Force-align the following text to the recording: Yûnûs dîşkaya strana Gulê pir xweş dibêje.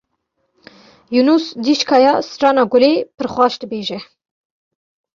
Yûnûs 1.15 1.45
dîşkaya 1.63 2.13
strana 2.27 2.63
Gulê 2.71 2.93
pir 3.15 3.27
xweş 3.33 3.53
dibêje. 3.61 3.99